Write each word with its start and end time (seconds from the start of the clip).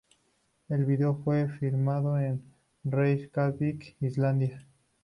El 0.67 0.85
video 0.85 1.21
fue 1.23 1.47
filmado 1.59 2.17
en 2.17 2.41
Reykjavík, 2.83 3.97
Islandia. 3.99 4.65